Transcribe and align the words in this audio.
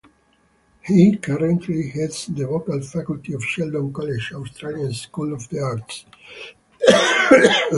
He 0.81 1.15
currently 1.17 1.89
heads 1.89 2.25
the 2.25 2.47
vocal 2.47 2.81
faculty 2.81 3.35
at 3.35 3.41
Sheldon 3.43 3.93
College's 3.93 4.31
Australian 4.33 4.93
School 4.95 5.31
of 5.31 5.47
the 5.49 5.59
Arts. 5.59 6.05